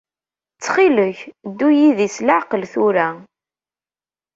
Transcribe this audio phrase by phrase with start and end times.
[0.55, 1.19] Ttxil-k,
[1.49, 3.07] ddu yid-i s leɛqel tura.